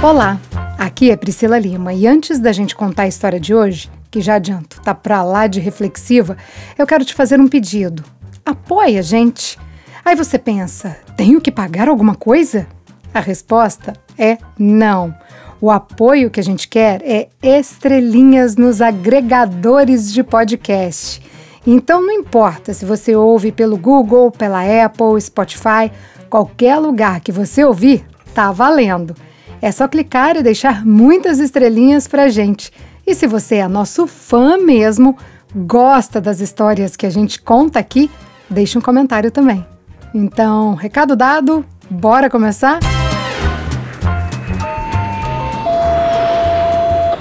Olá, 0.00 0.40
aqui 0.78 1.10
é 1.10 1.16
Priscila 1.16 1.58
Lima 1.58 1.92
e 1.92 2.06
antes 2.06 2.38
da 2.38 2.52
gente 2.52 2.76
contar 2.76 3.02
a 3.02 3.08
história 3.08 3.40
de 3.40 3.52
hoje, 3.52 3.90
que 4.08 4.20
já 4.20 4.36
adianto, 4.36 4.80
tá 4.80 4.94
pra 4.94 5.24
lá 5.24 5.48
de 5.48 5.58
reflexiva, 5.58 6.36
eu 6.78 6.86
quero 6.86 7.04
te 7.04 7.12
fazer 7.12 7.40
um 7.40 7.48
pedido. 7.48 8.04
Apoie 8.46 8.96
a 8.96 9.02
gente. 9.02 9.58
Aí 10.04 10.14
você 10.14 10.38
pensa, 10.38 10.96
tenho 11.16 11.40
que 11.40 11.50
pagar 11.50 11.88
alguma 11.88 12.14
coisa? 12.14 12.68
A 13.12 13.18
resposta 13.18 13.92
é 14.16 14.38
não. 14.56 15.12
O 15.60 15.68
apoio 15.68 16.30
que 16.30 16.38
a 16.38 16.44
gente 16.44 16.68
quer 16.68 17.02
é 17.02 17.28
estrelinhas 17.42 18.54
nos 18.54 18.80
agregadores 18.80 20.12
de 20.12 20.22
podcast. 20.22 21.20
Então 21.66 22.00
não 22.00 22.12
importa 22.12 22.72
se 22.72 22.84
você 22.84 23.16
ouve 23.16 23.50
pelo 23.50 23.76
Google, 23.76 24.30
pela 24.30 24.62
Apple, 24.62 25.20
Spotify, 25.20 25.90
qualquer 26.30 26.76
lugar 26.76 27.20
que 27.20 27.32
você 27.32 27.64
ouvir, 27.64 28.06
tá 28.32 28.52
valendo. 28.52 29.16
É 29.60 29.72
só 29.72 29.88
clicar 29.88 30.36
e 30.36 30.42
deixar 30.42 30.86
muitas 30.86 31.40
estrelinhas 31.40 32.06
pra 32.06 32.28
gente. 32.28 32.72
E 33.06 33.14
se 33.14 33.26
você 33.26 33.56
é 33.56 33.68
nosso 33.68 34.06
fã 34.06 34.56
mesmo, 34.56 35.16
gosta 35.54 36.20
das 36.20 36.40
histórias 36.40 36.94
que 36.94 37.06
a 37.06 37.10
gente 37.10 37.40
conta 37.40 37.78
aqui, 37.78 38.10
deixe 38.48 38.78
um 38.78 38.82
comentário 38.82 39.30
também. 39.30 39.66
Então, 40.14 40.74
recado 40.74 41.16
dado, 41.16 41.64
bora 41.90 42.30
começar? 42.30 42.78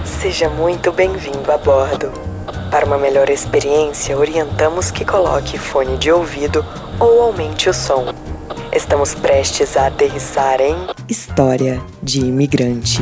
Seja 0.04 0.50
muito 0.50 0.92
bem-vindo 0.92 1.52
a 1.52 1.58
bordo. 1.58 2.12
Para 2.70 2.86
uma 2.86 2.98
melhor 2.98 3.30
experiência, 3.30 4.18
orientamos 4.18 4.92
que 4.92 5.06
coloque 5.06 5.58
fone 5.58 5.98
de 5.98 6.12
ouvido 6.12 6.66
ou 7.00 7.22
aumente 7.22 7.70
o 7.70 7.74
som. 7.74 8.27
Estamos 8.78 9.16
prestes 9.16 9.76
a 9.76 9.88
aterrissar 9.88 10.62
em 10.62 10.76
História 11.10 11.82
de 12.04 12.20
Imigrante. 12.20 13.02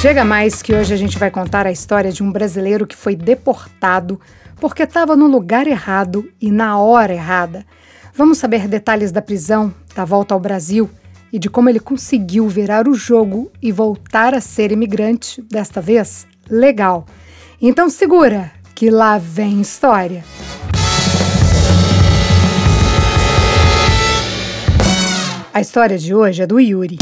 Chega 0.00 0.24
mais 0.24 0.62
que 0.62 0.72
hoje 0.72 0.94
a 0.94 0.96
gente 0.96 1.18
vai 1.18 1.32
contar 1.32 1.66
a 1.66 1.72
história 1.72 2.12
de 2.12 2.22
um 2.22 2.30
brasileiro 2.30 2.86
que 2.86 2.94
foi 2.94 3.16
deportado 3.16 4.20
porque 4.60 4.84
estava 4.84 5.16
no 5.16 5.26
lugar 5.26 5.66
errado 5.66 6.30
e 6.40 6.52
na 6.52 6.78
hora 6.78 7.12
errada. 7.12 7.66
Vamos 8.14 8.38
saber 8.38 8.68
detalhes 8.68 9.10
da 9.10 9.20
prisão, 9.20 9.74
da 9.96 10.04
volta 10.04 10.32
ao 10.32 10.38
Brasil 10.38 10.88
e 11.32 11.40
de 11.40 11.50
como 11.50 11.68
ele 11.68 11.80
conseguiu 11.80 12.46
virar 12.46 12.86
o 12.86 12.94
jogo 12.94 13.50
e 13.60 13.72
voltar 13.72 14.32
a 14.32 14.40
ser 14.40 14.70
imigrante, 14.70 15.42
desta 15.42 15.80
vez 15.80 16.24
legal. 16.48 17.04
Então 17.64 17.88
segura, 17.88 18.50
que 18.74 18.90
lá 18.90 19.18
vem 19.18 19.60
história. 19.60 20.24
A 25.54 25.60
história 25.60 25.96
de 25.96 26.12
hoje 26.12 26.42
é 26.42 26.46
do 26.46 26.58
Yuri. 26.58 26.98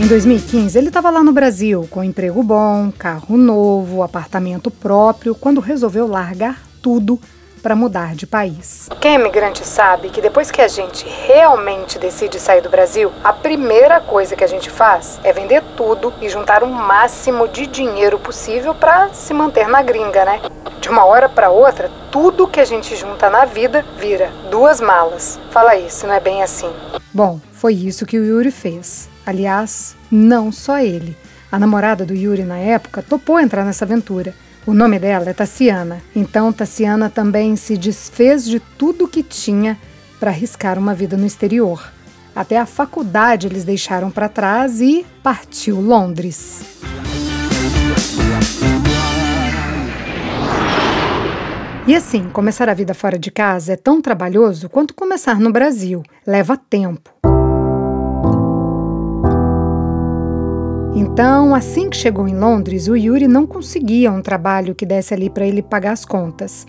Em 0.00 0.06
2015, 0.08 0.76
ele 0.76 0.88
estava 0.88 1.10
lá 1.10 1.22
no 1.22 1.32
Brasil, 1.32 1.86
com 1.88 2.02
emprego 2.02 2.42
bom, 2.42 2.90
carro 2.90 3.36
novo, 3.36 4.02
apartamento 4.02 4.68
próprio, 4.68 5.36
quando 5.36 5.60
resolveu 5.60 6.08
largar 6.08 6.60
tudo 6.82 7.20
para 7.58 7.76
mudar 7.76 8.14
de 8.14 8.26
país. 8.26 8.88
Quem 9.00 9.12
é 9.12 9.14
imigrante 9.14 9.66
sabe 9.66 10.08
que 10.08 10.20
depois 10.20 10.50
que 10.50 10.60
a 10.60 10.68
gente 10.68 11.06
realmente 11.26 11.98
decide 11.98 12.38
sair 12.40 12.60
do 12.60 12.70
Brasil, 12.70 13.12
a 13.22 13.32
primeira 13.32 14.00
coisa 14.00 14.36
que 14.36 14.44
a 14.44 14.48
gente 14.48 14.70
faz 14.70 15.20
é 15.22 15.32
vender 15.32 15.62
tudo 15.76 16.12
e 16.20 16.28
juntar 16.28 16.62
o 16.62 16.68
máximo 16.68 17.48
de 17.48 17.66
dinheiro 17.66 18.18
possível 18.18 18.74
para 18.74 19.08
se 19.12 19.34
manter 19.34 19.68
na 19.68 19.82
gringa, 19.82 20.24
né? 20.24 20.40
De 20.80 20.88
uma 20.88 21.04
hora 21.04 21.28
para 21.28 21.50
outra, 21.50 21.90
tudo 22.10 22.46
que 22.48 22.60
a 22.60 22.64
gente 22.64 22.96
junta 22.96 23.28
na 23.28 23.44
vida 23.44 23.84
vira 23.98 24.30
duas 24.50 24.80
malas. 24.80 25.38
Fala 25.50 25.76
isso, 25.76 26.06
não 26.06 26.14
é 26.14 26.20
bem 26.20 26.42
assim? 26.42 26.70
Bom, 27.12 27.40
foi 27.52 27.74
isso 27.74 28.06
que 28.06 28.18
o 28.18 28.24
Yuri 28.24 28.50
fez. 28.50 29.08
Aliás, 29.26 29.96
não 30.10 30.52
só 30.52 30.78
ele. 30.78 31.16
A 31.50 31.58
namorada 31.58 32.04
do 32.04 32.14
Yuri 32.14 32.44
na 32.44 32.58
época 32.58 33.02
topou 33.02 33.40
entrar 33.40 33.64
nessa 33.64 33.84
aventura. 33.84 34.34
O 34.68 34.74
nome 34.74 34.98
dela 34.98 35.30
é 35.30 35.32
Tassiana. 35.32 36.02
Então 36.14 36.52
Tassiana 36.52 37.08
também 37.08 37.56
se 37.56 37.74
desfez 37.74 38.44
de 38.44 38.60
tudo 38.60 39.08
que 39.08 39.22
tinha 39.22 39.78
para 40.20 40.30
arriscar 40.30 40.78
uma 40.78 40.92
vida 40.92 41.16
no 41.16 41.24
exterior. 41.24 41.90
Até 42.36 42.58
a 42.58 42.66
faculdade 42.66 43.46
eles 43.46 43.64
deixaram 43.64 44.10
para 44.10 44.28
trás 44.28 44.82
e 44.82 45.06
partiu 45.22 45.80
Londres. 45.80 46.60
E 51.86 51.94
assim, 51.94 52.28
começar 52.28 52.68
a 52.68 52.74
vida 52.74 52.92
fora 52.92 53.18
de 53.18 53.30
casa 53.30 53.72
é 53.72 53.76
tão 53.76 54.02
trabalhoso 54.02 54.68
quanto 54.68 54.92
começar 54.92 55.40
no 55.40 55.50
Brasil. 55.50 56.02
Leva 56.26 56.58
tempo. 56.58 57.37
Então, 60.94 61.54
assim 61.54 61.88
que 61.88 61.96
chegou 61.96 62.26
em 62.26 62.38
Londres, 62.38 62.88
o 62.88 62.96
Yuri 62.96 63.28
não 63.28 63.46
conseguia 63.46 64.10
um 64.10 64.22
trabalho 64.22 64.74
que 64.74 64.86
desse 64.86 65.14
ali 65.14 65.28
para 65.30 65.46
ele 65.46 65.62
pagar 65.62 65.92
as 65.92 66.04
contas. 66.04 66.66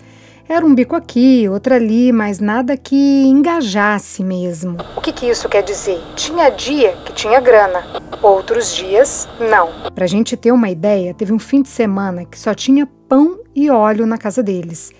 Era 0.48 0.66
um 0.66 0.74
bico 0.74 0.96
aqui, 0.96 1.48
outro 1.48 1.74
ali, 1.74 2.12
mas 2.12 2.40
nada 2.40 2.76
que 2.76 3.24
engajasse 3.24 4.24
mesmo. 4.24 4.78
O 4.96 5.00
que, 5.00 5.12
que 5.12 5.26
isso 5.26 5.48
quer 5.48 5.62
dizer? 5.62 6.00
Tinha 6.16 6.50
dia 6.50 6.96
que 7.04 7.12
tinha 7.12 7.40
grana, 7.40 7.84
outros 8.20 8.74
dias 8.74 9.28
não. 9.38 9.90
Pra 9.94 10.06
gente 10.06 10.36
ter 10.36 10.50
uma 10.50 10.68
ideia, 10.68 11.14
teve 11.14 11.32
um 11.32 11.38
fim 11.38 11.62
de 11.62 11.68
semana 11.68 12.24
que 12.24 12.38
só 12.38 12.52
tinha 12.52 12.88
pão 13.08 13.38
e 13.54 13.70
óleo 13.70 14.06
na 14.06 14.18
casa 14.18 14.42
deles. 14.42 14.92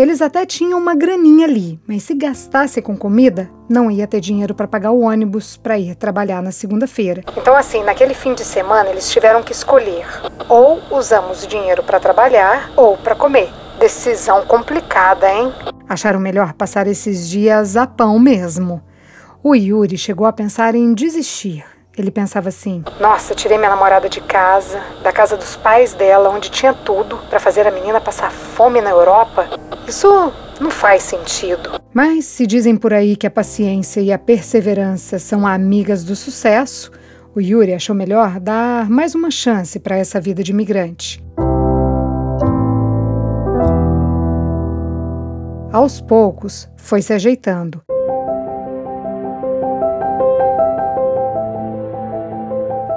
Eles 0.00 0.22
até 0.22 0.46
tinham 0.46 0.78
uma 0.78 0.94
graninha 0.94 1.46
ali, 1.46 1.78
mas 1.86 2.04
se 2.04 2.14
gastasse 2.14 2.80
com 2.80 2.96
comida, 2.96 3.50
não 3.68 3.90
ia 3.90 4.06
ter 4.06 4.18
dinheiro 4.18 4.54
para 4.54 4.66
pagar 4.66 4.92
o 4.92 5.00
ônibus 5.00 5.58
para 5.58 5.78
ir 5.78 5.94
trabalhar 5.94 6.42
na 6.42 6.50
segunda-feira. 6.50 7.22
Então, 7.36 7.54
assim, 7.54 7.84
naquele 7.84 8.14
fim 8.14 8.32
de 8.32 8.42
semana, 8.42 8.88
eles 8.88 9.10
tiveram 9.10 9.42
que 9.42 9.52
escolher: 9.52 10.06
ou 10.48 10.80
usamos 10.90 11.44
o 11.44 11.46
dinheiro 11.46 11.82
para 11.82 12.00
trabalhar 12.00 12.72
ou 12.76 12.96
para 12.96 13.14
comer. 13.14 13.50
Decisão 13.78 14.46
complicada, 14.46 15.30
hein? 15.30 15.52
Acharam 15.86 16.18
melhor 16.18 16.54
passar 16.54 16.86
esses 16.86 17.28
dias 17.28 17.76
a 17.76 17.86
pão 17.86 18.18
mesmo. 18.18 18.82
O 19.42 19.54
Yuri 19.54 19.98
chegou 19.98 20.26
a 20.26 20.32
pensar 20.32 20.74
em 20.74 20.94
desistir 20.94 21.62
ele 21.96 22.10
pensava 22.10 22.48
assim: 22.48 22.84
Nossa, 22.98 23.34
tirei 23.34 23.58
minha 23.58 23.70
namorada 23.70 24.08
de 24.08 24.20
casa, 24.20 24.80
da 25.02 25.12
casa 25.12 25.36
dos 25.36 25.56
pais 25.56 25.94
dela, 25.94 26.30
onde 26.30 26.50
tinha 26.50 26.72
tudo, 26.72 27.18
para 27.28 27.40
fazer 27.40 27.66
a 27.66 27.70
menina 27.70 28.00
passar 28.00 28.30
fome 28.30 28.80
na 28.80 28.90
Europa. 28.90 29.48
Isso 29.86 30.32
não 30.60 30.70
faz 30.70 31.02
sentido. 31.02 31.80
Mas 31.92 32.24
se 32.26 32.46
dizem 32.46 32.76
por 32.76 32.92
aí 32.92 33.16
que 33.16 33.26
a 33.26 33.30
paciência 33.30 34.00
e 34.00 34.12
a 34.12 34.18
perseverança 34.18 35.18
são 35.18 35.46
amigas 35.46 36.04
do 36.04 36.14
sucesso, 36.14 36.92
o 37.34 37.40
Yuri 37.40 37.74
achou 37.74 37.94
melhor 37.94 38.38
dar 38.38 38.88
mais 38.88 39.14
uma 39.14 39.30
chance 39.30 39.78
para 39.78 39.96
essa 39.96 40.20
vida 40.20 40.42
de 40.42 40.52
imigrante. 40.52 41.22
Aos 45.72 46.00
poucos, 46.00 46.68
foi 46.76 47.00
se 47.00 47.12
ajeitando. 47.12 47.80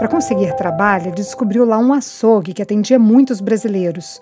Para 0.03 0.11
conseguir 0.11 0.53
trabalho, 0.57 1.05
ele 1.05 1.15
descobriu 1.15 1.63
lá 1.63 1.77
um 1.77 1.93
açougue 1.93 2.51
que 2.51 2.61
atendia 2.61 2.99
muitos 2.99 3.39
brasileiros. 3.39 4.19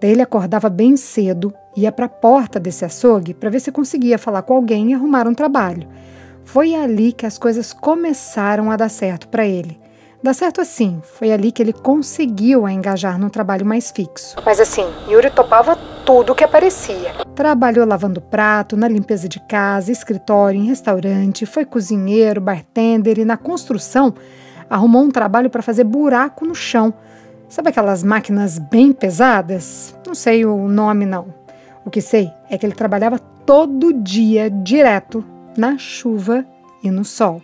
Daí 0.00 0.10
ele 0.10 0.22
acordava 0.22 0.68
bem 0.68 0.96
cedo, 0.96 1.54
ia 1.76 1.92
para 1.92 2.06
a 2.06 2.08
porta 2.08 2.58
desse 2.58 2.84
açougue 2.84 3.32
para 3.32 3.48
ver 3.48 3.60
se 3.60 3.70
conseguia 3.70 4.18
falar 4.18 4.42
com 4.42 4.54
alguém 4.54 4.90
e 4.90 4.94
arrumar 4.94 5.28
um 5.28 5.32
trabalho. 5.32 5.86
Foi 6.42 6.74
ali 6.74 7.12
que 7.12 7.24
as 7.26 7.38
coisas 7.38 7.72
começaram 7.72 8.72
a 8.72 8.76
dar 8.76 8.88
certo 8.88 9.28
para 9.28 9.46
ele. 9.46 9.80
Dá 10.20 10.34
certo 10.34 10.60
assim, 10.60 11.00
foi 11.16 11.30
ali 11.30 11.52
que 11.52 11.62
ele 11.62 11.72
conseguiu 11.72 12.66
a 12.66 12.72
engajar 12.72 13.16
num 13.16 13.28
trabalho 13.28 13.64
mais 13.64 13.92
fixo. 13.92 14.34
Mas 14.44 14.58
assim, 14.58 14.86
Yuri 15.08 15.30
topava 15.30 15.76
tudo 16.04 16.34
que 16.34 16.42
aparecia. 16.42 17.12
Trabalhou 17.36 17.86
lavando 17.86 18.20
prato, 18.20 18.76
na 18.76 18.88
limpeza 18.88 19.28
de 19.28 19.38
casa, 19.46 19.92
escritório, 19.92 20.60
em 20.60 20.66
restaurante, 20.66 21.46
foi 21.46 21.64
cozinheiro, 21.64 22.40
bartender 22.40 23.16
e 23.20 23.24
na 23.24 23.36
construção 23.36 24.12
arrumou 24.70 25.02
um 25.02 25.10
trabalho 25.10 25.50
para 25.50 25.60
fazer 25.60 25.82
buraco 25.82 26.46
no 26.46 26.54
chão. 26.54 26.94
Sabe 27.48 27.70
aquelas 27.70 28.04
máquinas 28.04 28.60
bem 28.60 28.92
pesadas? 28.92 29.94
Não 30.06 30.14
sei 30.14 30.46
o 30.46 30.68
nome 30.68 31.04
não. 31.04 31.34
O 31.84 31.90
que 31.90 32.00
sei 32.00 32.30
é 32.48 32.56
que 32.56 32.64
ele 32.64 32.74
trabalhava 32.74 33.18
todo 33.18 33.92
dia 33.92 34.48
direto, 34.48 35.24
na 35.56 35.76
chuva 35.76 36.46
e 36.84 36.90
no 36.90 37.04
sol. 37.04 37.42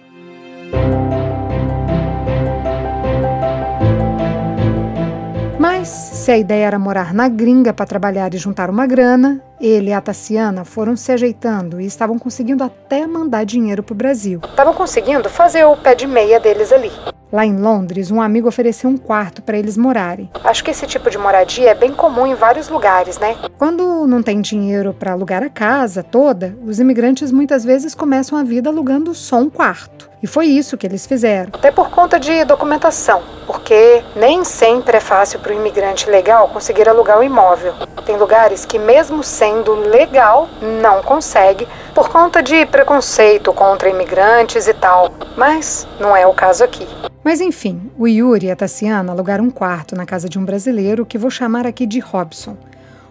Mas 5.58 5.88
se 5.88 6.30
a 6.30 6.38
ideia 6.38 6.66
era 6.66 6.78
morar 6.78 7.12
na 7.12 7.28
gringa 7.28 7.72
para 7.72 7.86
trabalhar 7.86 8.32
e 8.32 8.38
juntar 8.38 8.70
uma 8.70 8.86
grana, 8.86 9.42
ele 9.60 9.90
e 9.90 9.92
a 9.92 10.00
Tassiana 10.00 10.64
foram 10.64 10.96
se 10.96 11.10
ajeitando 11.10 11.80
e 11.80 11.86
estavam 11.86 12.18
conseguindo 12.18 12.62
até 12.62 13.06
mandar 13.06 13.44
dinheiro 13.44 13.82
para 13.82 13.92
o 13.92 13.96
Brasil. 13.96 14.40
Estavam 14.44 14.74
conseguindo 14.74 15.28
fazer 15.28 15.64
o 15.64 15.76
pé 15.76 15.94
de 15.94 16.06
meia 16.06 16.38
deles 16.38 16.72
ali. 16.72 16.92
Lá 17.32 17.44
em 17.44 17.56
Londres, 17.56 18.12
um 18.12 18.20
amigo 18.20 18.48
ofereceu 18.48 18.88
um 18.88 18.96
quarto 18.96 19.42
para 19.42 19.58
eles 19.58 19.76
morarem. 19.76 20.30
Acho 20.44 20.62
que 20.62 20.70
esse 20.70 20.86
tipo 20.86 21.10
de 21.10 21.18
moradia 21.18 21.70
é 21.70 21.74
bem 21.74 21.92
comum 21.92 22.24
em 22.24 22.34
vários 22.34 22.68
lugares, 22.68 23.18
né? 23.18 23.36
Quando 23.58 24.06
não 24.06 24.22
tem 24.22 24.40
dinheiro 24.40 24.94
para 24.94 25.10
alugar 25.10 25.42
a 25.42 25.50
casa 25.50 26.04
toda, 26.04 26.56
os 26.64 26.78
imigrantes 26.78 27.32
muitas 27.32 27.64
vezes 27.64 27.96
começam 27.96 28.38
a 28.38 28.44
vida 28.44 28.70
alugando 28.70 29.12
só 29.12 29.38
um 29.38 29.50
quarto. 29.50 30.08
E 30.22 30.26
foi 30.26 30.46
isso 30.46 30.78
que 30.78 30.86
eles 30.86 31.04
fizeram. 31.04 31.50
Até 31.52 31.70
por 31.70 31.90
conta 31.90 32.18
de 32.18 32.44
documentação, 32.44 33.22
porque 33.46 34.02
nem 34.14 34.44
sempre 34.44 34.96
é 34.96 35.00
fácil 35.00 35.38
para 35.40 35.52
o 35.52 35.54
imigrante 35.54 36.08
legal 36.08 36.48
conseguir 36.48 36.88
alugar 36.88 37.18
um 37.18 37.22
imóvel. 37.22 37.74
Tem 38.04 38.16
lugares 38.16 38.64
que, 38.64 38.78
mesmo 38.78 39.22
sendo 39.22 39.74
legal, 39.74 40.48
não 40.82 41.02
consegue 41.02 41.66
por 41.94 42.08
conta 42.08 42.42
de 42.42 42.64
preconceito 42.66 43.52
contra 43.52 43.90
imigrantes 43.90 44.66
e 44.68 44.74
tal. 44.74 45.12
Mas 45.36 45.86
não 46.00 46.16
é 46.16 46.26
o 46.26 46.32
caso 46.32 46.64
aqui. 46.64 46.86
Mas 47.26 47.40
enfim, 47.40 47.90
o 47.98 48.06
Yuri 48.06 48.46
e 48.46 48.50
a 48.52 48.54
Tassiana 48.54 49.10
alugaram 49.10 49.42
um 49.42 49.50
quarto 49.50 49.96
na 49.96 50.06
casa 50.06 50.28
de 50.28 50.38
um 50.38 50.44
brasileiro 50.44 51.04
que 51.04 51.18
vou 51.18 51.28
chamar 51.28 51.66
aqui 51.66 51.84
de 51.84 51.98
Robson. 51.98 52.56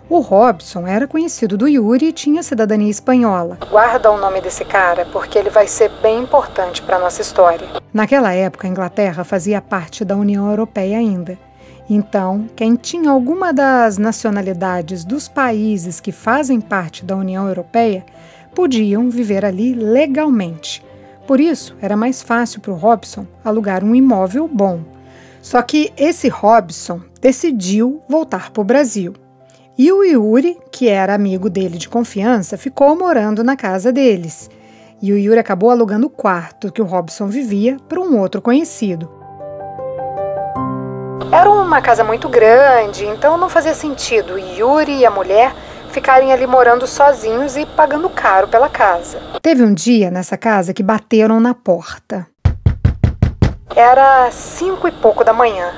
O 0.09 0.19
Robson 0.19 0.87
era 0.87 1.05
conhecido 1.05 1.57
do 1.57 1.67
Yuri 1.67 2.05
e 2.05 2.13
tinha 2.13 2.41
cidadania 2.41 2.89
espanhola. 2.89 3.57
Guarda 3.69 4.09
o 4.09 4.17
nome 4.17 4.39
desse 4.39 4.63
cara, 4.63 5.05
porque 5.11 5.37
ele 5.37 5.49
vai 5.49 5.67
ser 5.67 5.91
bem 6.01 6.23
importante 6.23 6.81
para 6.81 6.97
nossa 6.97 7.21
história. 7.21 7.67
Naquela 7.93 8.31
época, 8.31 8.65
a 8.65 8.71
Inglaterra 8.71 9.25
fazia 9.25 9.59
parte 9.61 10.05
da 10.05 10.15
União 10.15 10.49
Europeia 10.49 10.97
ainda. 10.97 11.37
Então, 11.89 12.47
quem 12.55 12.77
tinha 12.77 13.11
alguma 13.11 13.51
das 13.51 13.97
nacionalidades 13.97 15.03
dos 15.03 15.27
países 15.27 15.99
que 15.99 16.13
fazem 16.13 16.61
parte 16.61 17.03
da 17.03 17.17
União 17.17 17.49
Europeia 17.49 18.05
podiam 18.55 19.09
viver 19.09 19.43
ali 19.43 19.73
legalmente. 19.73 20.84
Por 21.27 21.39
isso, 21.39 21.75
era 21.81 21.97
mais 21.97 22.21
fácil 22.21 22.61
para 22.61 22.71
o 22.71 22.75
Robson 22.75 23.25
alugar 23.43 23.83
um 23.83 23.95
imóvel 23.95 24.47
bom. 24.47 24.81
Só 25.41 25.61
que 25.61 25.91
esse 25.97 26.27
Robson 26.27 27.01
decidiu 27.19 28.01
voltar 28.07 28.51
para 28.51 28.61
o 28.61 28.65
Brasil. 28.65 29.13
E 29.77 29.91
o 29.91 30.03
Yuri, 30.03 30.57
que 30.71 30.87
era 30.87 31.13
amigo 31.13 31.49
dele 31.49 31.77
de 31.77 31.89
confiança, 31.89 32.57
ficou 32.57 32.95
morando 32.95 33.43
na 33.43 33.55
casa 33.55 33.91
deles. 33.91 34.49
E 35.01 35.11
o 35.11 35.17
Yuri 35.17 35.39
acabou 35.39 35.69
alugando 35.69 36.07
o 36.07 36.09
quarto 36.09 36.71
que 36.71 36.81
o 36.81 36.85
Robson 36.85 37.27
vivia 37.27 37.77
para 37.89 37.99
um 37.99 38.17
outro 38.19 38.41
conhecido. 38.41 39.09
Era 41.31 41.49
uma 41.49 41.81
casa 41.81 42.03
muito 42.03 42.29
grande, 42.29 43.05
então 43.05 43.37
não 43.37 43.49
fazia 43.49 43.73
sentido 43.73 44.35
o 44.35 44.39
Yuri 44.39 44.99
e 44.99 45.05
a 45.05 45.11
mulher 45.11 45.53
ficarem 45.95 46.33
ali 46.33 46.45
morando 46.45 46.85
sozinhos 46.85 47.55
e 47.55 47.65
pagando 47.65 48.09
caro 48.09 48.49
pela 48.49 48.67
casa. 48.67 49.17
Teve 49.41 49.63
um 49.63 49.73
dia 49.73 50.11
nessa 50.11 50.37
casa 50.37 50.73
que 50.73 50.83
bateram 50.83 51.39
na 51.39 51.53
porta. 51.53 52.27
Era 53.73 54.29
cinco 54.29 54.87
e 54.87 54.91
pouco 54.91 55.23
da 55.23 55.33
manhã. 55.33 55.71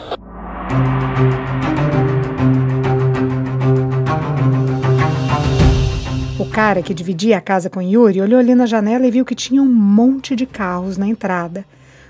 cara 6.57 6.81
que 6.81 6.91
dividia 6.91 7.37
a 7.37 7.41
casa 7.41 7.69
com 7.69 7.79
Yuri 7.79 8.19
olhou 8.19 8.39
ali 8.39 8.55
na 8.55 8.65
janela 8.65 9.05
e 9.05 9.11
viu 9.11 9.23
que 9.23 9.35
tinha 9.35 9.61
um 9.61 9.71
monte 9.71 10.35
de 10.35 10.47
carros 10.47 10.97
na 10.97 11.05
entrada. 11.05 11.63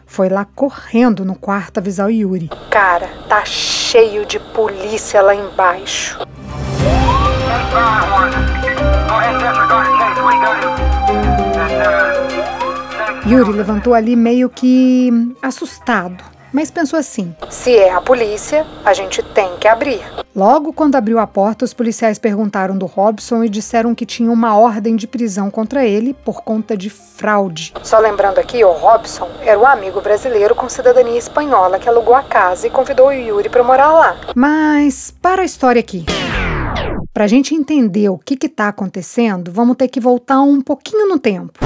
Foi 0.06 0.30
lá 0.30 0.46
correndo 0.46 1.26
no 1.26 1.36
quarto 1.36 1.80
avisar 1.80 2.08
o 2.08 2.10
Yuri. 2.10 2.50
Cara, 2.72 3.10
tá 3.28 3.44
cheio 3.44 4.26
de 4.26 4.40
polícia 4.40 5.22
lá 5.22 5.36
embaixo. 5.36 6.26
Yuri 13.26 13.52
levantou 13.52 13.94
ali 13.94 14.16
meio 14.16 14.50
que 14.50 15.12
assustado 15.42 16.24
mas 16.52 16.72
pensou 16.72 16.98
assim: 16.98 17.36
se 17.50 17.76
é 17.76 17.94
a 17.94 18.02
polícia, 18.02 18.66
a 18.84 18.94
gente 18.94 19.22
tem 19.22 19.56
que 19.58 19.68
abrir. 19.68 20.02
Logo 20.36 20.72
quando 20.72 20.96
abriu 20.96 21.20
a 21.20 21.28
porta, 21.28 21.66
os 21.66 21.74
policiais 21.74 22.18
perguntaram 22.18 22.78
do 22.78 22.86
Robson 22.86 23.44
e 23.44 23.50
disseram 23.50 23.94
que 23.94 24.06
tinha 24.06 24.32
uma 24.32 24.58
ordem 24.58 24.96
de 24.96 25.08
prisão 25.08 25.50
contra 25.50 25.86
ele 25.86 26.14
por 26.14 26.42
conta 26.42 26.78
de 26.78 26.90
fraude. 26.90 27.74
Só 27.84 28.00
lembrando 28.00 28.40
aqui, 28.40 28.64
o 28.64 28.72
Robson 28.72 29.30
era 29.42 29.60
o 29.60 29.66
amigo 29.66 30.02
brasileiro 30.02 30.56
com 30.56 30.70
cidadania 30.70 31.18
espanhola 31.18 31.80
que 31.80 31.90
alugou 31.90 32.16
a 32.16 32.24
casa 32.24 32.68
e 32.68 32.70
convidou 32.70 33.08
o 33.08 33.14
Yuri 33.14 33.50
para 33.50 33.64
morar 33.64 33.92
lá. 33.92 34.16
Mas 34.36 35.14
para 35.22 35.42
a 35.42 35.46
história 35.46 35.80
aqui. 35.80 36.06
Para 37.18 37.26
a 37.26 37.28
gente 37.28 37.56
entender 37.56 38.10
o 38.10 38.18
que 38.20 38.38
está 38.46 38.68
acontecendo, 38.68 39.52
vamos 39.52 39.76
ter 39.76 39.88
que 39.88 40.00
voltar 40.00 40.40
um 40.40 40.62
pouquinho 40.62 41.10
no 41.10 41.18
tempo. 41.18 41.58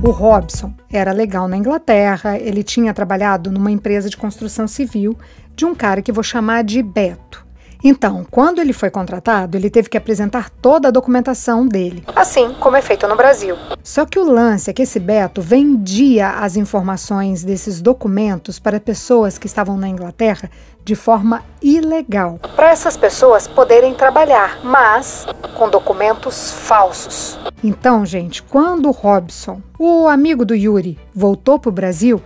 O 0.00 0.10
Robson 0.12 0.72
era 0.88 1.10
legal 1.10 1.48
na 1.48 1.56
Inglaterra, 1.56 2.38
ele 2.38 2.62
tinha 2.62 2.94
trabalhado 2.94 3.50
numa 3.50 3.72
empresa 3.72 4.08
de 4.08 4.16
construção 4.16 4.68
civil 4.68 5.18
de 5.56 5.64
um 5.64 5.74
cara 5.74 6.00
que 6.00 6.12
vou 6.12 6.22
chamar 6.22 6.62
de 6.62 6.80
Beto. 6.80 7.44
Então, 7.82 8.26
quando 8.30 8.60
ele 8.60 8.72
foi 8.72 8.90
contratado, 8.90 9.56
ele 9.56 9.70
teve 9.70 9.88
que 9.88 9.96
apresentar 9.96 10.50
toda 10.50 10.88
a 10.88 10.90
documentação 10.90 11.66
dele, 11.66 12.04
assim 12.14 12.52
como 12.54 12.76
é 12.76 12.82
feito 12.82 13.06
no 13.06 13.16
Brasil. 13.16 13.56
Só 13.82 14.04
que 14.04 14.18
o 14.18 14.30
lance 14.30 14.70
é 14.70 14.72
que 14.72 14.82
esse 14.82 14.98
Beto 14.98 15.40
vendia 15.40 16.30
as 16.30 16.56
informações 16.56 17.44
desses 17.44 17.80
documentos 17.80 18.58
para 18.58 18.80
pessoas 18.80 19.38
que 19.38 19.46
estavam 19.46 19.76
na 19.76 19.88
Inglaterra 19.88 20.50
de 20.84 20.94
forma 20.94 21.44
ilegal, 21.60 22.38
para 22.56 22.70
essas 22.70 22.96
pessoas 22.96 23.46
poderem 23.46 23.92
trabalhar, 23.92 24.58
mas 24.64 25.26
com 25.56 25.68
documentos 25.68 26.50
falsos. 26.50 27.38
Então, 27.62 28.06
gente, 28.06 28.42
quando 28.42 28.88
o 28.88 28.92
Robson, 28.92 29.60
o 29.78 30.08
amigo 30.08 30.46
do 30.46 30.54
Yuri, 30.54 30.98
voltou 31.14 31.58
para 31.58 31.68
o 31.68 31.72
Brasil, 31.72 32.22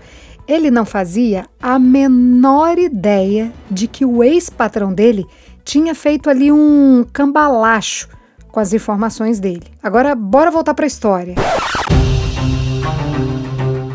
ele 0.53 0.71
não 0.71 0.85
fazia 0.85 1.47
a 1.61 1.79
menor 1.79 2.79
ideia 2.79 3.51
de 3.71 3.89
que 3.89 4.05
o 4.05 4.23
ex-patrão 4.23 4.93
dele 4.93 5.25
tinha 5.65 5.95
feito 5.95 6.29
ali 6.29 6.53
um 6.53 7.07
cambalacho 7.11 8.09
com 8.51 8.61
as 8.61 8.75
informações 8.75 9.41
dele. 9.41 9.65
Agora, 9.83 10.15
bora 10.15 10.51
voltar 10.51 10.75
para 10.75 10.85
a 10.85 10.87
história. 10.87 11.35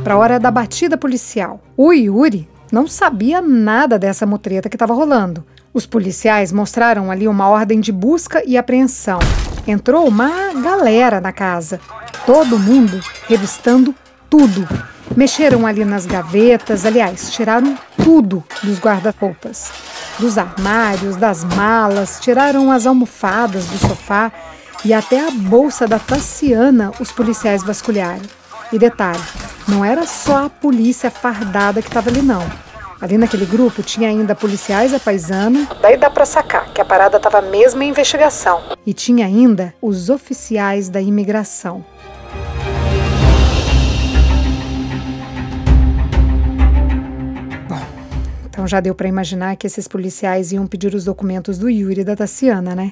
Para 0.04 0.16
a 0.16 0.18
hora 0.18 0.40
da 0.40 0.50
batida 0.50 0.98
policial. 0.98 1.62
O 1.76 1.94
Yuri 1.94 2.50
não 2.72 2.88
sabia 2.88 3.40
nada 3.40 4.00
dessa 4.00 4.26
mutreta 4.26 4.68
que 4.68 4.76
estava 4.76 4.96
rolando. 4.96 5.46
Os 5.72 5.86
policiais 5.86 6.52
mostraram 6.52 7.12
ali 7.12 7.28
uma 7.28 7.48
ordem 7.50 7.80
de 7.80 7.92
busca 7.92 8.42
e 8.48 8.58
apreensão. 8.58 9.20
Entrou 9.68 10.08
uma 10.08 10.54
galera 10.54 11.22
na 11.22 11.32
casa, 11.32 11.80
todo 12.26 12.58
mundo 12.58 13.00
revistando 13.28 13.94
tudo. 14.28 14.68
Mexeram 15.16 15.66
ali 15.66 15.84
nas 15.84 16.06
gavetas, 16.06 16.86
aliás, 16.86 17.32
tiraram 17.32 17.78
tudo 18.04 18.44
dos 18.64 18.80
guarda-roupas, 18.80 19.72
dos 20.20 20.38
armários, 20.38 21.16
das 21.16 21.44
malas, 21.44 22.20
tiraram 22.20 22.72
as 22.72 22.86
almofadas 22.86 23.66
do 23.66 23.78
sofá 23.78 24.32
e 24.86 24.94
até 24.94 25.20
a 25.20 25.32
bolsa 25.32 25.88
da 25.88 25.98
Tassiana 25.98 26.92
os 27.00 27.12
policiais 27.12 27.64
vasculharam. 27.64 28.22
E 28.72 28.78
detalhe, 28.78 29.24
não 29.68 29.84
era 29.84 30.06
só 30.06 30.46
a 30.46 30.50
polícia 30.50 31.10
fardada 31.10 31.82
que 31.82 31.88
estava 31.88 32.10
ali 32.10 32.22
não. 32.22 32.46
Ali 33.00 33.18
naquele 33.18 33.46
grupo 33.46 33.84
tinha 33.84 34.10
ainda 34.10 34.34
policiais 34.34 34.94
a 34.94 35.00
paisana. 35.00 35.68
Daí 35.82 35.98
dá 35.98 36.10
para 36.10 36.26
sacar 36.26 36.74
que 36.74 36.82
a 36.82 36.86
parada 36.86 37.18
estava 37.18 37.42
mesmo 37.42 37.84
em 37.84 37.90
investigação. 37.90 38.62
E 38.86 38.94
tinha 38.94 39.26
ainda 39.26 39.74
os 39.82 40.10
oficiais 40.10 40.90
da 40.90 41.00
imigração. 41.00 41.86
Então 48.68 48.76
já 48.76 48.82
deu 48.82 48.94
para 48.94 49.08
imaginar 49.08 49.56
que 49.56 49.66
esses 49.66 49.88
policiais 49.88 50.52
iam 50.52 50.68
pedir 50.68 50.94
os 50.94 51.06
documentos 51.06 51.58
do 51.58 51.70
Yuri 51.70 52.02
e 52.02 52.04
da 52.04 52.18
Tassiana, 52.18 52.76
né? 52.76 52.92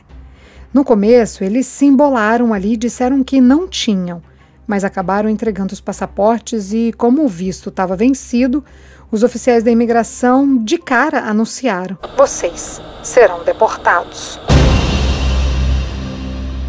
No 0.73 0.85
começo, 0.85 1.43
eles 1.43 1.67
se 1.67 1.85
embolaram 1.85 2.53
ali 2.53 2.75
e 2.75 2.77
disseram 2.77 3.21
que 3.21 3.41
não 3.41 3.67
tinham, 3.67 4.21
mas 4.65 4.85
acabaram 4.85 5.27
entregando 5.27 5.73
os 5.73 5.81
passaportes 5.81 6.71
e, 6.71 6.93
como 6.97 7.25
o 7.25 7.27
visto 7.27 7.67
estava 7.67 7.93
vencido, 7.93 8.63
os 9.11 9.21
oficiais 9.21 9.65
da 9.65 9.71
imigração 9.71 10.63
de 10.63 10.77
cara 10.77 11.19
anunciaram: 11.23 11.97
vocês 12.15 12.79
serão 13.03 13.43
deportados. 13.43 14.39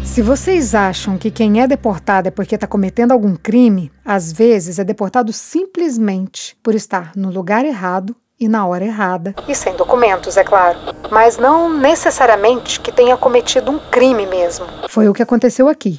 Se 0.03 0.21
vocês 0.21 0.75
acham 0.75 1.17
que 1.17 1.31
quem 1.31 1.61
é 1.61 1.67
deportado 1.67 2.27
é 2.27 2.31
porque 2.31 2.55
está 2.55 2.67
cometendo 2.67 3.13
algum 3.13 3.37
crime, 3.37 3.89
às 4.03 4.33
vezes 4.33 4.79
é 4.79 4.83
deportado 4.83 5.31
simplesmente 5.31 6.57
por 6.61 6.75
estar 6.75 7.13
no 7.15 7.31
lugar 7.31 7.63
errado 7.63 8.13
e 8.39 8.47
na 8.47 8.65
hora 8.65 8.85
errada. 8.85 9.35
E 9.47 9.55
sem 9.55 9.75
documentos, 9.75 10.37
é 10.37 10.43
claro. 10.43 10.77
Mas 11.09 11.37
não 11.37 11.69
necessariamente 11.69 12.79
que 12.79 12.91
tenha 12.91 13.17
cometido 13.17 13.71
um 13.71 13.79
crime 13.79 14.25
mesmo. 14.25 14.65
Foi 14.89 15.09
o 15.09 15.13
que 15.13 15.23
aconteceu 15.23 15.67
aqui. 15.67 15.97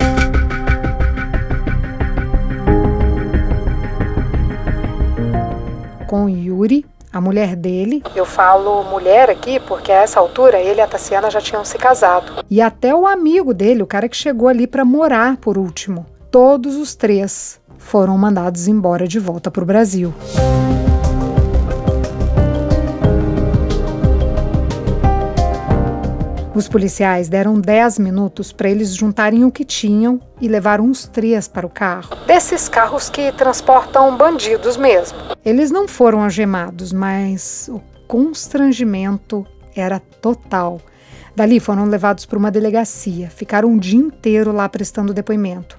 Com 6.07 6.29
Yuri, 6.29 6.87
a 7.13 7.21
mulher 7.21 7.57
dele. 7.57 8.03
Eu 8.15 8.25
falo 8.25 8.83
mulher 8.85 9.29
aqui 9.29 9.61
porque 9.61 9.91
a 9.91 9.97
essa 9.97 10.21
altura 10.21 10.59
ele 10.59 10.81
e 10.81 10.83
a 10.83 10.87
Tassiana 10.87 11.31
já 11.31 11.41
tinham 11.41 11.65
se 11.65 11.77
casado. 11.77 12.45
E 12.49 12.61
até 12.61 12.95
o 12.95 13.07
amigo 13.07 13.53
dele, 13.53 13.83
o 13.83 13.87
cara 13.87 14.09
que 14.09 14.17
chegou 14.17 14.49
ali 14.49 14.67
para 14.67 14.85
morar 14.85 15.37
por 15.39 15.59
último. 15.59 16.07
Todos 16.31 16.77
os 16.77 16.95
três 16.95 17.61
foram 17.79 18.17
mandados 18.17 18.69
embora 18.69 19.09
de 19.09 19.19
volta 19.19 19.51
para 19.51 19.63
o 19.63 19.67
Brasil. 19.67 20.15
Os 26.59 26.67
policiais 26.67 27.29
deram 27.29 27.61
10 27.61 28.01
minutos 28.01 28.51
para 28.51 28.69
eles 28.69 28.93
juntarem 28.93 29.45
o 29.45 29.53
que 29.53 29.65
tinham 29.65 30.21
e 30.41 30.49
levaram 30.49 30.87
uns 30.87 31.07
três 31.07 31.47
para 31.47 31.65
o 31.65 31.71
carro. 31.71 32.17
Desses 32.27 32.69
carros 32.69 33.09
que 33.09 33.31
transportam 33.31 34.17
bandidos 34.17 34.77
mesmo. 34.77 35.17
Eles 35.45 35.71
não 35.71 35.87
foram 35.87 36.21
algemados, 36.21 36.93
mas 36.93 37.71
o 37.73 37.81
constrangimento 38.09 39.47
era 39.73 40.01
total. 40.01 40.81
Dali 41.37 41.61
foram 41.61 41.85
levados 41.85 42.27
para 42.27 42.41
uma 42.41 42.51
delegacia, 42.51 43.31
ficaram 43.31 43.69
um 43.69 43.79
dia 43.79 44.01
inteiro 44.01 44.51
lá 44.51 44.69
prestando 44.69 45.15
depoimento. 45.15 45.79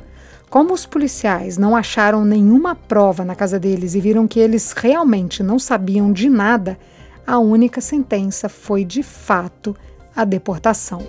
Como 0.50 0.74
os 0.74 0.86
policiais 0.86 1.57
não 1.57 1.75
acharam 1.75 2.24
nenhuma 2.24 2.74
prova 2.74 3.25
na 3.25 3.36
casa 3.36 3.59
deles 3.59 3.95
e 3.95 4.00
viram 4.00 4.25
que 4.25 4.39
eles 4.39 4.71
realmente 4.71 5.43
não 5.43 5.59
sabiam 5.59 6.13
de 6.13 6.29
nada, 6.29 6.79
a 7.27 7.38
única 7.38 7.81
sentença 7.81 8.48
foi 8.48 8.86
de 8.86 9.03
fato 9.03 9.75
a 10.19 10.25
deportação. 10.25 11.01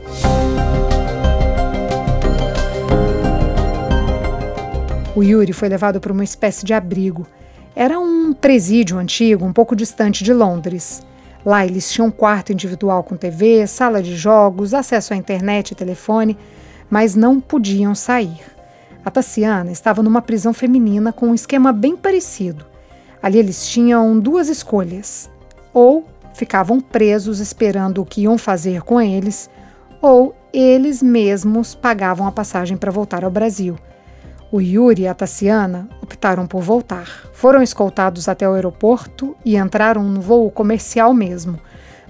O 5.16 5.22
Yuri 5.24 5.52
foi 5.52 5.68
levado 5.68 6.00
para 6.00 6.12
uma 6.12 6.22
espécie 6.22 6.64
de 6.64 6.72
abrigo. 6.72 7.26
Era 7.74 7.98
um 7.98 8.32
presídio 8.32 8.98
antigo, 8.98 9.44
um 9.44 9.52
pouco 9.52 9.74
distante 9.74 10.22
de 10.22 10.32
Londres. 10.32 11.02
Lá 11.44 11.66
eles 11.66 11.90
tinham 11.90 12.06
um 12.06 12.10
quarto 12.12 12.52
individual 12.52 13.02
com 13.02 13.16
TV, 13.16 13.66
sala 13.66 14.00
de 14.00 14.14
jogos, 14.14 14.72
acesso 14.72 15.12
à 15.12 15.16
internet 15.16 15.72
e 15.72 15.74
telefone, 15.74 16.38
mas 16.88 17.16
não 17.16 17.40
podiam 17.40 17.96
sair. 17.96 18.40
A 19.04 19.10
Tassiana 19.10 19.72
estava 19.72 20.04
numa 20.04 20.22
prisão 20.22 20.54
feminina 20.54 21.12
com 21.12 21.30
um 21.30 21.34
esquema 21.34 21.72
bem 21.72 21.96
parecido. 21.96 22.64
Ali 23.20 23.40
eles 23.40 23.68
tinham 23.68 24.20
duas 24.20 24.48
escolhas: 24.48 25.28
ou 25.74 26.06
ficavam 26.34 26.80
presos 26.80 27.40
esperando 27.40 28.00
o 28.00 28.06
que 28.06 28.22
iam 28.22 28.38
fazer 28.38 28.82
com 28.82 29.00
eles, 29.00 29.50
ou 30.00 30.34
eles 30.52 31.02
mesmos 31.02 31.74
pagavam 31.74 32.26
a 32.26 32.32
passagem 32.32 32.76
para 32.76 32.90
voltar 32.90 33.24
ao 33.24 33.30
Brasil. 33.30 33.76
O 34.52 34.60
Yuri 34.60 35.02
e 35.02 35.08
a 35.08 35.14
Tassiana 35.14 35.88
optaram 36.02 36.46
por 36.46 36.60
voltar. 36.60 37.06
Foram 37.32 37.62
escoltados 37.62 38.28
até 38.28 38.48
o 38.48 38.54
aeroporto 38.54 39.36
e 39.44 39.56
entraram 39.56 40.02
no 40.02 40.20
voo 40.20 40.50
comercial 40.50 41.14
mesmo. 41.14 41.58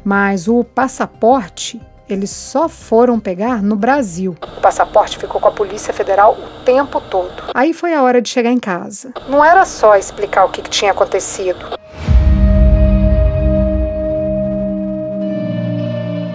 Mas 0.03 0.49
o 0.49 0.65
passaporte 0.65 1.81
eles 2.09 2.31
só 2.31 2.69
foram 2.69 3.21
pegar 3.21 3.62
no 3.62 3.77
Brasil. 3.77 4.37
O 4.43 4.61
passaporte 4.61 5.17
ficou 5.17 5.41
com 5.41 5.49
a 5.49 5.53
Polícia 5.53 5.95
Federal 5.95 6.35
o 6.35 6.65
tempo 6.65 7.00
todo. 7.00 7.45
Aí 7.55 7.73
foi 7.73 7.95
a 7.95 8.03
hora 8.03 8.21
de 8.21 8.29
chegar 8.29 8.50
em 8.50 8.59
casa. 8.59 9.12
Não 9.29 9.45
era 9.45 9.65
só 9.65 9.97
explicar 9.97 10.45
o 10.45 10.50
que, 10.50 10.62
que 10.62 10.71
tinha 10.71 10.91
acontecido. 10.91 11.79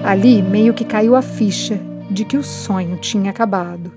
Ali 0.06 0.44
meio 0.44 0.72
que 0.72 0.86
caiu 0.86 1.16
a 1.16 1.22
ficha 1.24 1.82
de 2.12 2.24
que 2.24 2.38
o 2.38 2.44
sonho 2.44 2.96
tinha 2.98 3.32
acabado. 3.32 3.92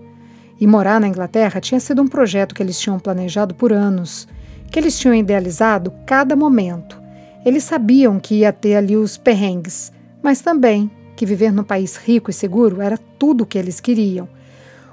E 0.59 0.67
morar 0.67 0.99
na 0.99 1.07
Inglaterra 1.07 1.61
tinha 1.61 1.79
sido 1.79 2.01
um 2.01 2.09
projeto 2.09 2.55
que 2.55 2.63
eles 2.63 2.81
tinham 2.81 2.99
planejado 2.99 3.55
por 3.55 3.75
anos, 3.75 4.27
que 4.71 4.79
eles 4.79 4.99
tinham 4.99 5.15
idealizado 5.15 5.93
cada 6.07 6.35
momento. 6.35 6.99
Eles 7.45 7.63
sabiam 7.63 8.19
que 8.19 8.37
ia 8.37 8.55
ter 8.55 8.77
ali 8.77 8.97
os 8.97 9.19
perrengues, 9.19 9.93
mas 10.23 10.41
também 10.41 10.91
que 11.15 11.27
viver 11.27 11.53
num 11.53 11.63
país 11.63 11.97
rico 11.97 12.31
e 12.31 12.33
seguro 12.33 12.81
era 12.81 12.97
tudo 13.19 13.43
o 13.43 13.47
que 13.47 13.59
eles 13.59 13.79
queriam. 13.79 14.27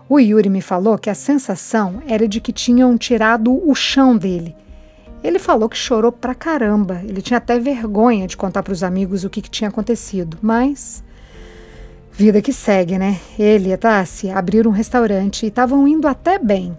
O 0.10 0.19
Yuri 0.19 0.50
me 0.50 0.62
falou 0.62 0.98
que 0.98 1.10
a 1.10 1.15
sensação 1.15 2.03
era 2.05 2.27
de 2.27 2.41
que 2.41 2.51
tinham 2.51 2.98
tirado 2.98 3.57
o 3.65 3.74
chão 3.74 4.17
dele. 4.17 4.53
Ele 5.24 5.39
falou 5.39 5.69
que 5.69 5.77
chorou 5.77 6.12
pra 6.12 6.36
caramba, 6.36 7.01
ele 7.07 7.22
tinha 7.22 7.38
até 7.38 7.57
vergonha 7.57 8.27
de 8.27 8.36
contar 8.36 8.63
para 8.63 8.74
os 8.74 8.84
amigos 8.84 9.24
o 9.24 9.29
que, 9.29 9.41
que 9.41 9.50
tinha 9.50 9.69
acontecido, 9.69 10.38
mas 10.41 11.05
Vida 12.17 12.41
que 12.41 12.53
segue, 12.53 12.98
né? 12.98 13.19
Ele 13.38 13.69
e 13.69 13.74
a 13.74 13.77
Tassi 13.77 14.29
abriram 14.29 14.72
um 14.72 14.74
restaurante 14.74 15.43
e 15.43 15.50
estavam 15.50 15.86
indo 15.86 16.07
até 16.07 16.39
bem. 16.39 16.75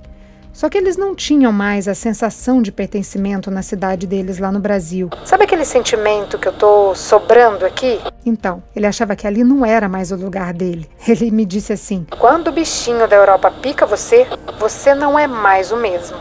Só 0.51 0.71
que 0.71 0.79
eles 0.79 0.97
não 0.97 1.15
tinham 1.15 1.53
mais 1.53 1.87
a 1.87 1.95
sensação 1.95 2.63
de 2.63 2.73
pertencimento 2.73 3.51
na 3.51 3.61
cidade 3.61 4.07
deles 4.07 4.39
lá 4.39 4.51
no 4.51 4.59
Brasil. 4.59 5.11
Sabe 5.27 5.45
aquele 5.45 5.67
sentimento 5.67 6.39
que 6.39 6.49
eu 6.49 6.55
tô 6.55 6.95
sobrando 6.95 7.67
aqui? 7.67 8.01
Então, 8.25 8.63
ele 8.75 8.87
achava 8.87 9.15
que 9.15 9.27
ali 9.27 9.45
não 9.45 9.63
era 9.67 9.91
mais 9.91 10.11
o 10.11 10.17
lugar 10.17 10.55
dele. 10.55 10.89
Ele 11.07 11.31
me 11.31 11.45
disse 11.45 11.75
assim: 11.75 12.07
Quando 12.19 12.49
o 12.49 12.53
bichinho 12.53 13.07
da 13.07 13.17
Europa 13.17 13.51
pica 13.51 13.85
você, 13.85 14.27
você 14.59 14.95
não 14.95 15.19
é 15.19 15.27
mais 15.27 15.71
o 15.71 15.77
mesmo. 15.77 16.17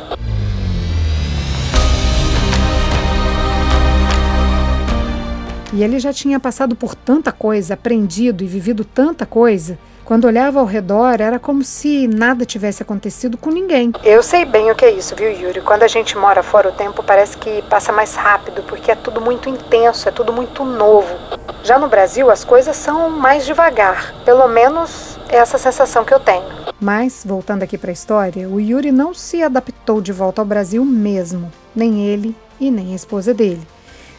E 5.76 5.84
ele 5.84 6.00
já 6.00 6.14
tinha 6.14 6.40
passado 6.40 6.74
por 6.74 6.96
tanta 6.96 7.34
coisa, 7.34 7.74
aprendido 7.74 8.46
e 8.46 8.48
vivido 8.48 8.86
tanta 8.86 9.26
coisa. 9.26 9.78
Quando 10.06 10.24
olhava 10.24 10.62
ao 10.62 10.66
redor, 10.66 11.20
era 11.20 11.38
como 11.38 11.66
se 11.66 12.08
nada 12.08 12.46
tivesse 12.46 12.82
acontecido 12.82 13.38
com 13.38 13.50
ninguém. 13.50 13.92
Eu 14.02 14.24
sei 14.24 14.46
bem 14.46 14.72
o 14.72 14.76
que 14.76 14.86
é 14.86 14.92
isso, 14.92 15.14
viu, 15.18 15.30
Yuri? 15.30 15.60
Quando 15.60 15.84
a 15.84 15.88
gente 15.90 16.18
mora 16.18 16.42
fora, 16.42 16.70
o 16.70 16.72
tempo 16.72 17.04
parece 17.04 17.38
que 17.38 17.62
passa 17.64 17.92
mais 17.92 18.16
rápido, 18.16 18.64
porque 18.64 18.90
é 18.90 18.96
tudo 18.96 19.20
muito 19.20 19.50
intenso, 19.50 20.08
é 20.08 20.14
tudo 20.14 20.32
muito 20.32 20.64
novo. 20.64 21.14
Já 21.62 21.78
no 21.78 21.90
Brasil, 21.90 22.32
as 22.32 22.46
coisas 22.46 22.78
são 22.78 23.10
mais 23.10 23.46
devagar. 23.46 24.16
Pelo 24.24 24.48
menos 24.48 25.20
é 25.28 25.36
essa 25.36 25.58
sensação 25.58 26.06
que 26.06 26.14
eu 26.14 26.22
tenho. 26.22 26.46
Mas, 26.80 27.26
voltando 27.28 27.64
aqui 27.64 27.78
para 27.78 27.90
a 27.90 27.94
história, 27.94 28.48
o 28.48 28.62
Yuri 28.62 28.94
não 28.94 29.14
se 29.14 29.44
adaptou 29.44 30.00
de 30.00 30.14
volta 30.14 30.42
ao 30.42 30.46
Brasil 30.46 30.86
mesmo, 30.86 31.52
nem 31.76 32.08
ele 32.08 32.34
e 32.62 32.72
nem 32.72 32.94
a 32.94 32.96
esposa 32.96 33.34
dele. 33.34 33.75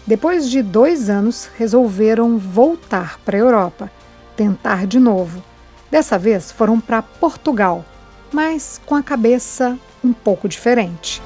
Depois 0.07 0.49
de 0.49 0.63
dois 0.63 1.11
anos, 1.11 1.51
resolveram 1.59 2.39
voltar 2.39 3.19
para 3.25 3.37
a 3.37 3.41
Europa, 3.41 3.91
tentar 4.37 4.87
de 4.87 5.01
novo. 5.01 5.43
Dessa 5.91 6.17
vez 6.17 6.53
foram 6.53 6.79
para 6.79 7.03
Portugal, 7.03 7.85
mas 8.33 8.81
com 8.87 8.95
a 8.95 9.03
cabeça 9.03 9.77
um 10.05 10.13
pouco 10.13 10.49
diferente. 10.49 11.21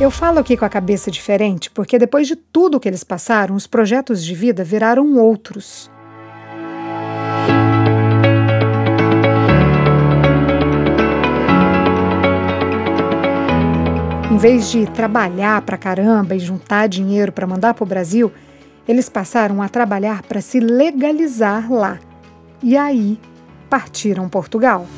Eu 0.00 0.10
falo 0.10 0.38
aqui 0.38 0.56
com 0.56 0.64
a 0.64 0.70
cabeça 0.70 1.10
diferente 1.10 1.70
porque 1.70 1.98
depois 1.98 2.26
de 2.26 2.34
tudo 2.34 2.80
que 2.80 2.88
eles 2.88 3.04
passaram, 3.04 3.54
os 3.54 3.66
projetos 3.66 4.24
de 4.24 4.34
vida 4.34 4.64
viraram 4.64 5.18
outros. 5.18 5.90
Em 14.34 14.36
vez 14.36 14.68
de 14.68 14.84
trabalhar 14.86 15.62
para 15.62 15.78
caramba 15.78 16.34
e 16.34 16.40
juntar 16.40 16.88
dinheiro 16.88 17.30
para 17.30 17.46
mandar 17.46 17.72
para 17.72 17.84
o 17.84 17.86
Brasil, 17.86 18.32
eles 18.86 19.08
passaram 19.08 19.62
a 19.62 19.68
trabalhar 19.68 20.22
para 20.22 20.40
se 20.40 20.58
legalizar 20.58 21.70
lá. 21.70 22.00
E 22.60 22.76
aí 22.76 23.16
partiram 23.70 24.28
Portugal. 24.28 24.88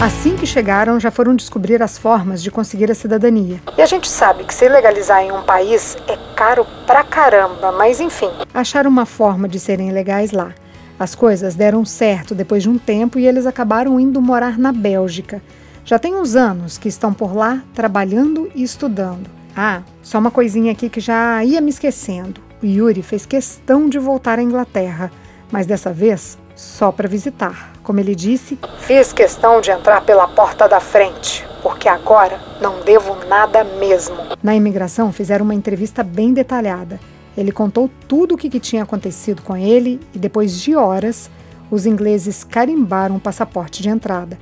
Assim 0.00 0.36
que 0.36 0.46
chegaram, 0.46 1.00
já 1.00 1.10
foram 1.10 1.34
descobrir 1.34 1.82
as 1.82 1.98
formas 1.98 2.40
de 2.40 2.48
conseguir 2.48 2.92
a 2.92 2.94
cidadania. 2.94 3.60
E 3.76 3.82
a 3.82 3.86
gente 3.86 4.08
sabe 4.08 4.44
que 4.44 4.54
se 4.54 4.68
legalizar 4.68 5.20
em 5.20 5.32
um 5.32 5.42
país 5.42 5.96
é 6.06 6.16
caro 6.36 6.64
pra 6.86 7.02
caramba, 7.02 7.72
mas 7.72 7.98
enfim. 7.98 8.30
Acharam 8.54 8.88
uma 8.88 9.04
forma 9.04 9.48
de 9.48 9.58
serem 9.58 9.90
legais 9.90 10.30
lá. 10.30 10.54
As 10.98 11.14
coisas 11.14 11.54
deram 11.54 11.84
certo 11.84 12.34
depois 12.34 12.62
de 12.62 12.70
um 12.70 12.78
tempo 12.78 13.18
e 13.18 13.26
eles 13.26 13.46
acabaram 13.46 14.00
indo 14.00 14.20
morar 14.20 14.58
na 14.58 14.72
Bélgica. 14.72 15.42
Já 15.84 15.98
tem 15.98 16.14
uns 16.14 16.34
anos 16.34 16.78
que 16.78 16.88
estão 16.88 17.12
por 17.12 17.36
lá 17.36 17.62
trabalhando 17.74 18.50
e 18.54 18.62
estudando. 18.62 19.28
Ah, 19.54 19.82
só 20.02 20.18
uma 20.18 20.30
coisinha 20.30 20.72
aqui 20.72 20.88
que 20.88 21.00
já 21.00 21.44
ia 21.44 21.60
me 21.60 21.70
esquecendo. 21.70 22.40
O 22.62 22.66
Yuri 22.66 23.02
fez 23.02 23.26
questão 23.26 23.88
de 23.88 23.98
voltar 23.98 24.38
à 24.38 24.42
Inglaterra, 24.42 25.10
mas 25.52 25.66
dessa 25.66 25.92
vez 25.92 26.38
só 26.54 26.90
para 26.90 27.08
visitar. 27.08 27.72
Como 27.82 28.00
ele 28.00 28.14
disse, 28.14 28.58
fiz 28.80 29.12
questão 29.12 29.60
de 29.60 29.70
entrar 29.70 30.00
pela 30.00 30.26
porta 30.26 30.66
da 30.66 30.80
frente, 30.80 31.46
porque 31.62 31.88
agora 31.88 32.40
não 32.60 32.80
devo 32.80 33.14
nada 33.26 33.62
mesmo. 33.62 34.16
Na 34.42 34.56
imigração 34.56 35.12
fizeram 35.12 35.44
uma 35.44 35.54
entrevista 35.54 36.02
bem 36.02 36.32
detalhada. 36.32 36.98
Ele 37.36 37.52
contou 37.52 37.90
tudo 38.08 38.34
o 38.34 38.38
que, 38.38 38.48
tinha 38.58 38.82
acontecido 38.82 39.42
com 39.42 39.56
ele 39.56 40.00
e, 40.14 40.18
depois 40.18 40.58
de 40.60 40.74
horas, 40.74 41.30
os 41.70 41.84
ingleses 41.84 42.42
carimbaram 42.42 43.16
o 43.16 43.20
passaporte 43.20 43.82
de 43.82 43.88
entrada. 43.88 44.38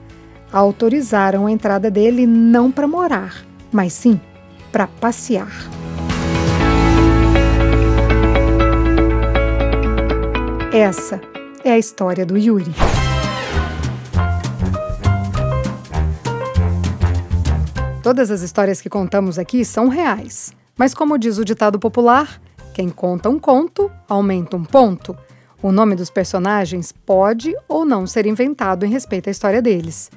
Autorizaram 0.52 1.46
a 1.46 1.50
entrada 1.50 1.90
dele 1.90 2.26
não 2.26 2.70
para 2.70 2.86
morar, 2.86 3.44
mas 3.72 3.92
sim 3.92 4.20
para 4.70 4.86
passear. 4.86 5.50
Essa 10.72 11.20
é 11.64 11.72
a 11.72 11.78
história 11.78 12.26
do 12.26 12.36
Yuri. 12.36 12.74
Todas 18.02 18.30
as 18.30 18.42
histórias 18.42 18.80
que 18.80 18.90
contamos 18.90 19.38
aqui 19.38 19.64
são 19.64 19.88
reais, 19.88 20.52
mas 20.76 20.92
como 20.92 21.16
diz 21.16 21.38
o 21.38 21.44
ditado 21.44 21.78
popular, 21.78 22.40
quem 22.74 22.90
conta 22.90 23.30
um 23.30 23.38
conto 23.38 23.90
aumenta 24.08 24.56
um 24.56 24.64
ponto. 24.64 25.16
O 25.62 25.70
nome 25.70 25.94
dos 25.94 26.10
personagens 26.10 26.90
pode 26.92 27.54
ou 27.68 27.84
não 27.86 28.04
ser 28.04 28.26
inventado 28.26 28.84
em 28.84 28.90
respeito 28.90 29.28
à 29.28 29.30
história 29.30 29.62
deles. 29.62 30.10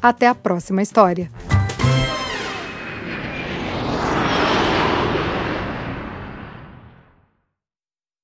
Até 0.00 0.26
a 0.26 0.34
próxima 0.34 0.82
história. 0.82 1.30